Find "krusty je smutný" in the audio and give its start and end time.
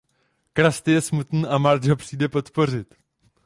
0.53-1.45